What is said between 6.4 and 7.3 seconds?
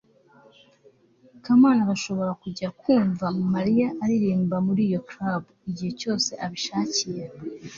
abishakiye